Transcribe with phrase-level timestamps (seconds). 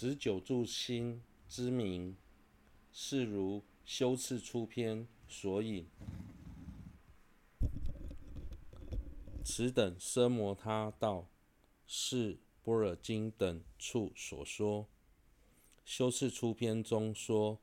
[0.00, 2.16] 此九住心之名，
[2.90, 5.84] 是如修次出篇所引。
[9.44, 11.28] 此等奢摩他道，
[11.86, 14.86] 是般若经等处所说。
[15.84, 17.58] 修次出篇中说，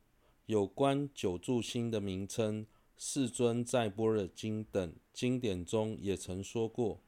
[0.45, 2.67] 有关九住心的名称，
[2.99, 7.01] 世尊在般若经等经典中也曾说过。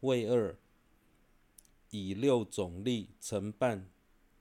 [0.00, 0.58] 为二，
[1.90, 3.90] 以六种力承办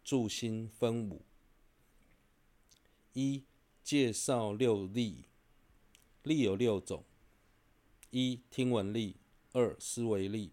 [0.04, 1.24] 助心分五。
[3.14, 3.44] 一、
[3.84, 5.26] 介绍六力，
[6.24, 7.04] 力有六种。
[8.12, 9.16] 一、听闻力；
[9.52, 10.52] 二、思维力；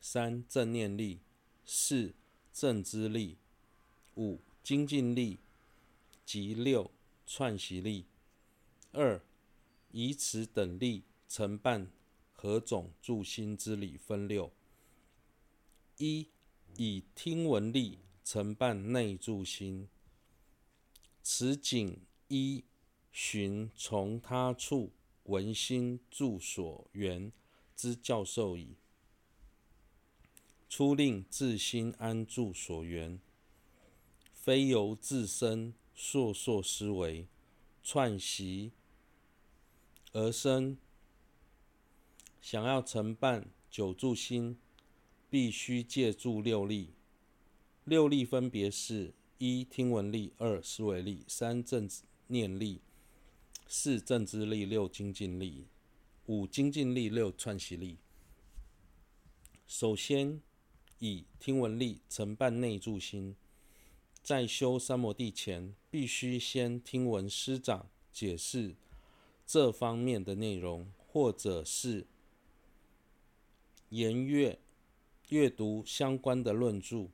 [0.00, 1.20] 三、正念力；
[1.64, 2.14] 四、
[2.52, 3.36] 正知力；
[4.16, 5.38] 五、精进力；
[6.24, 6.90] 及六、
[7.26, 8.06] 串习力。
[8.92, 9.20] 二、
[9.90, 11.90] 以此等力承办
[12.32, 14.52] 何种助心之理分六。
[15.98, 16.28] 一、
[16.76, 19.88] 以听闻力承办内住心，
[21.22, 22.64] 此仅依
[23.10, 24.92] 循从他处。
[25.28, 27.32] 闻心住所缘
[27.74, 28.76] 之教授矣。
[30.68, 33.18] 初令自心安住所缘，
[34.32, 37.26] 非由自身数数思维
[37.82, 38.70] 串习
[40.12, 40.78] 而生。
[42.40, 44.56] 想要承办久住心，
[45.28, 46.90] 必须借助六力。
[47.84, 51.88] 六力分别是：一、听闻力；二、思维力；三、正
[52.28, 52.80] 念力。
[53.68, 55.66] 四正知力，六精进力，
[56.26, 57.98] 五精进力，六串习力。
[59.66, 60.40] 首先
[61.00, 63.34] 以听闻力承办内助心，
[64.22, 68.76] 在修三摩地前，必须先听闻师长解释
[69.44, 72.06] 这方面的内容，或者是
[73.88, 74.60] 研阅
[75.28, 77.08] 阅读相关的论著，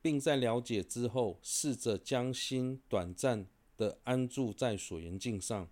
[0.00, 3.46] 并在了解之后，试着将心短暂
[3.76, 5.68] 的安住在所缘境上。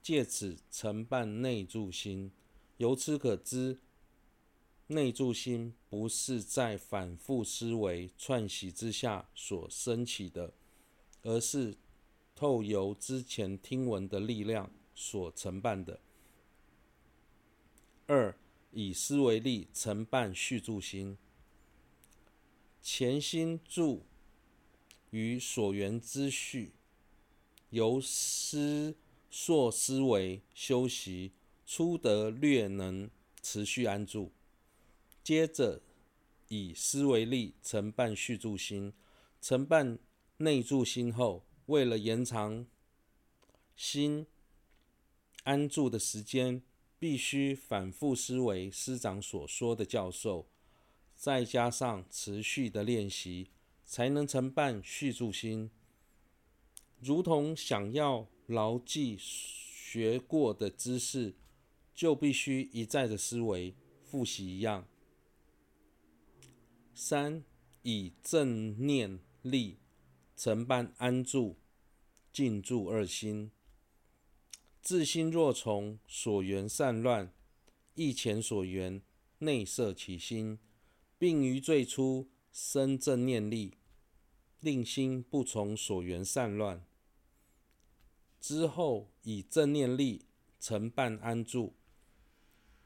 [0.00, 2.30] 借此承办内住心，
[2.76, 3.80] 由此可知，
[4.86, 10.54] 内住心不是在反复思维串习之下所升起的，
[11.22, 11.76] 而是
[12.36, 15.98] 透由之前听闻的力量所承办的。
[18.06, 18.38] 二、
[18.76, 21.16] 以思维力承办续住心，
[22.82, 24.04] 前心住
[25.08, 26.72] 于所缘之续，
[27.70, 28.94] 由思。
[29.28, 31.32] 溯思维修习，
[31.66, 33.10] 初得略能
[33.42, 34.32] 持续安住，
[35.22, 35.82] 接着
[36.48, 38.94] 以思维力承办续住心，
[39.42, 39.98] 承办
[40.38, 42.66] 内住心后，为了延长
[43.76, 44.26] 心
[45.42, 46.62] 安住的时间，
[47.06, 50.48] 必须反复思维师长所说的教授，
[51.14, 53.52] 再加上持续的练习，
[53.84, 55.70] 才能承办续住心。
[56.98, 61.36] 如同想要牢记学过的知识，
[61.94, 64.88] 就必须一再的思维复习一样。
[66.92, 67.44] 三、
[67.82, 69.78] 以正念力
[70.36, 71.54] 承办安住、
[72.32, 73.52] 静住二心。
[74.86, 77.32] 自心若从所缘散乱，
[77.96, 79.02] 忆前所缘，
[79.38, 80.60] 内摄其心，
[81.18, 83.72] 并于最初生正念力，
[84.60, 86.86] 令心不从所缘散乱。
[88.40, 90.26] 之后以正念力
[90.60, 91.74] 承办安住、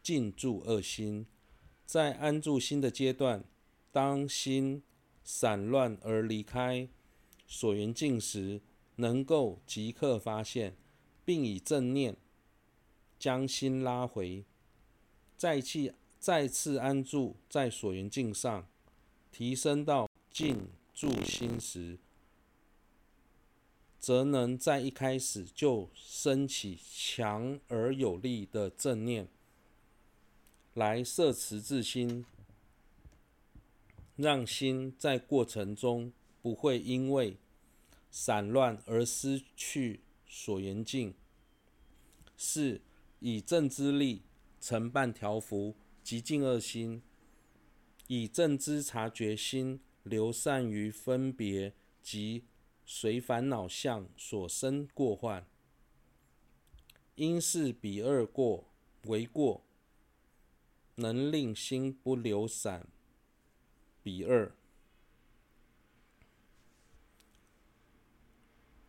[0.03, 1.27] 静住恶心，
[1.84, 3.44] 在安住心的阶段，
[3.93, 4.82] 当心
[5.22, 6.88] 散乱而离开
[7.47, 8.62] 所缘境时，
[8.97, 10.78] 能够即刻发现，
[11.31, 12.17] 并以正念
[13.17, 14.45] 将心拉回，
[15.37, 18.67] 再次再次安住在所缘境上，
[19.31, 22.01] 提升到静住心时。
[24.01, 29.29] 则能在一开始就升起强而有力的正念，
[30.75, 32.26] 来摄持自心，
[34.17, 36.12] 让心在过程中
[36.43, 37.37] 不会因为
[38.11, 40.00] 散乱而失去
[40.31, 41.12] 所缘境。
[42.38, 42.81] 四、
[43.19, 44.23] 以正知力
[44.61, 47.03] 承办条幅，极尽恶心，
[48.06, 52.44] 以正知察觉心流散于分别及。
[52.93, 55.47] 随烦恼相所生过患，
[57.15, 58.65] 应是彼二过
[59.05, 59.62] 为过，
[60.97, 62.88] 能令心不流散
[64.03, 64.53] 彼二，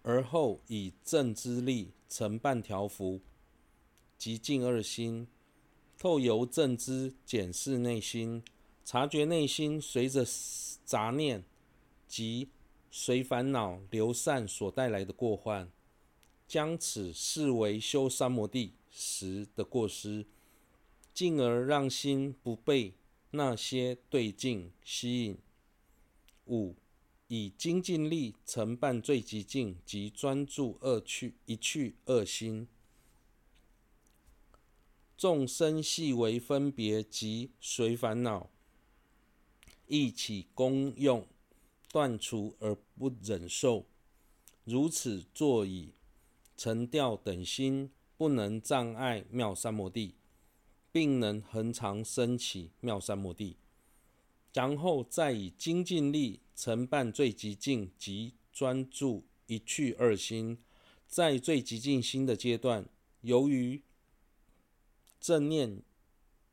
[0.03, 3.21] 而后以正知力承办调伏
[4.17, 5.27] 寂静二心，
[5.97, 8.43] 透由正知检视内心，
[8.83, 10.25] 察觉内心随着
[10.83, 11.43] 杂念
[12.07, 12.49] 及
[12.89, 15.71] 随烦恼流散所带来的过患，
[16.47, 20.25] 将此视为修三摩地时的过失，
[21.13, 22.93] 进而让心不被
[23.31, 25.37] 那些对境吸引。
[26.47, 26.75] 五、
[27.33, 32.67] 以精进力承办最极静及专注二去一去二心。
[35.15, 38.49] 众生细微分别及随烦恼
[39.87, 41.25] 一起功用，
[41.89, 43.85] 断除而不忍受，
[44.65, 45.93] 如此作已，
[46.57, 50.15] 沉掉等心不能障碍妙三摩地，
[50.91, 53.55] 并能恒常生起妙三摩地。
[54.53, 60.57] 然后再以精进力承办最极静及专注一去二心，
[61.07, 62.85] 在最极静心的阶段，
[63.21, 63.81] 由于
[65.19, 65.81] 正念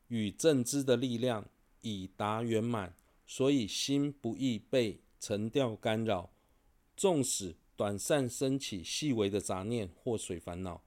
[0.09, 1.49] 与正知的力量
[1.81, 2.95] 已达圆满，
[3.27, 6.31] 所以心不易被沉掉干扰，
[6.97, 10.83] 纵使短暂升起细微的杂念或水烦恼，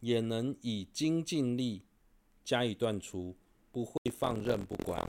[0.00, 1.82] 也能以精进力
[2.44, 3.36] 加以断除，
[3.70, 5.00] 不会放任不管。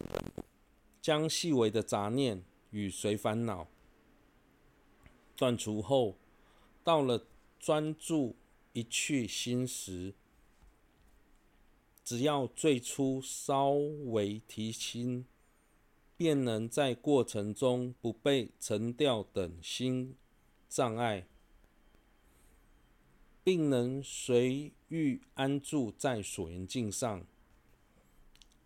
[1.08, 3.70] 将细微的杂念与随烦恼
[5.38, 6.18] 断除后，
[6.84, 7.26] 到了
[7.58, 8.36] 专注
[8.74, 10.14] 一去心时，
[12.04, 15.26] 只要最初稍微提心，
[16.18, 20.14] 便能在过程中不被沉掉等心
[20.68, 21.26] 障碍，
[23.46, 27.26] 并能随遇安住在所缘境上。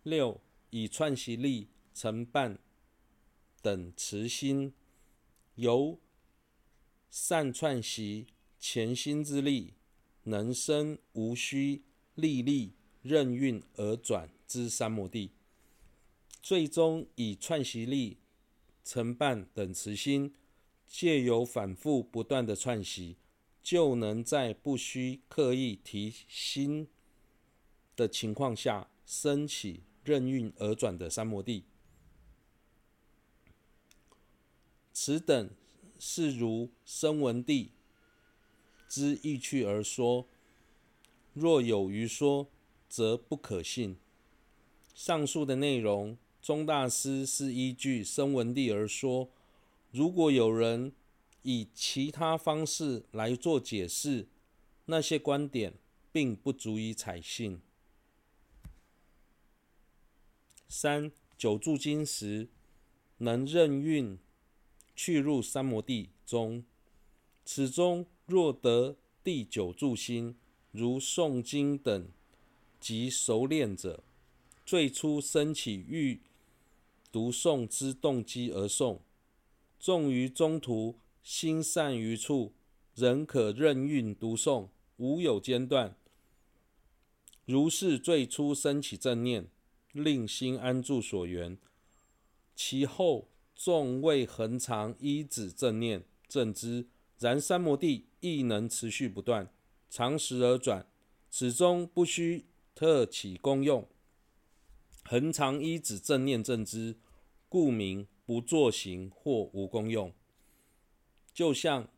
[0.02, 0.40] 六、
[0.70, 1.68] 以串习力。
[1.94, 2.58] 承办
[3.60, 4.72] 等持心，
[5.54, 5.98] 由
[7.10, 8.26] 善串习
[8.58, 9.74] 前心之力，
[10.24, 11.82] 能生无需
[12.14, 12.72] 历力
[13.02, 15.32] 任运而转之三摩地。
[16.40, 18.18] 最终以串习力
[18.82, 20.34] 承办等持心，
[20.88, 23.16] 借由反复不断的串习，
[23.62, 26.88] 就能在不需刻意提心
[27.94, 31.64] 的情况下，升起任运而转的三摩地。
[34.92, 35.50] 此等
[35.98, 37.70] 是如声闻地
[38.88, 40.26] 之意趣而说，
[41.32, 42.48] 若有余说，
[42.88, 43.96] 则不可信。
[44.94, 49.30] 上述的内容，宗大师是依据声闻地而说。
[49.90, 50.92] 如果有人
[51.42, 54.28] 以其他方式来做解释，
[54.84, 55.74] 那些观点
[56.12, 57.60] 并不足以采信。
[60.68, 62.48] 三、久住经时，
[63.18, 64.18] 能任运。
[64.94, 66.64] 去入三摩地中，
[67.44, 70.36] 此中若得第九住心，
[70.70, 72.08] 如诵经等
[72.78, 74.04] 及熟练者，
[74.64, 76.20] 最初升起欲
[77.10, 78.98] 读诵之动机而诵，
[79.78, 82.52] 纵于中途心散于处，
[82.94, 84.68] 仍可任运读诵，
[84.98, 85.96] 无有间断。
[87.44, 89.48] 如是最初升起正念，
[89.92, 91.58] 令心安住所缘，
[92.54, 93.31] 其后。
[93.54, 96.88] 纵未恒常依止正念正知，
[97.18, 99.52] 然三摩地亦能持续不断，
[99.88, 100.86] 常时而转，
[101.30, 103.88] 此中不需特起功用，
[105.04, 106.96] 恒常依止正念正知，
[107.48, 110.12] 故名不作行或无功用。
[111.32, 111.88] 就像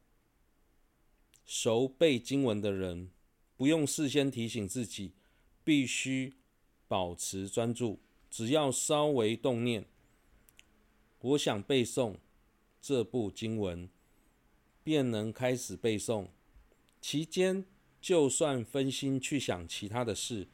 [1.45, 3.11] 熟背经文的人，
[3.57, 5.13] 不用事先提醒自己
[5.63, 6.35] 必须
[6.87, 9.87] 保持专注，只要稍微动念。
[11.25, 12.17] 我想背诵
[12.83, 13.89] 这部经文，
[14.83, 16.27] 便能开始背诵。
[17.01, 17.65] 期间
[17.99, 20.49] 就算分心去想其他的事，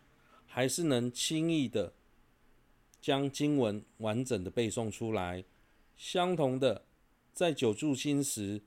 [0.46, 1.92] 还是能轻易的
[3.00, 5.44] 将经文完整的背诵出来。
[5.96, 6.84] 相同的，
[7.32, 8.62] 在久住心时，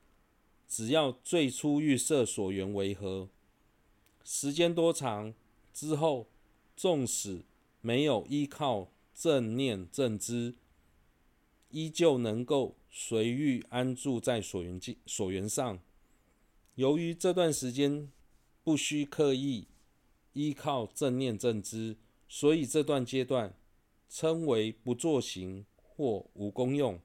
[0.67, 3.29] 只要最初预设所缘为何，
[4.25, 5.33] 时间多长
[5.74, 6.27] 之后，
[6.75, 7.45] 纵使
[7.79, 10.55] 没有依靠正念正知。
[11.73, 15.79] 依旧能够随遇安住在所缘境所缘上。
[16.75, 18.11] 由于这段时间
[18.63, 19.67] 不需刻意
[20.33, 23.55] 依靠正念正知，所以这段阶段
[24.07, 26.99] 称为不作行或无功用。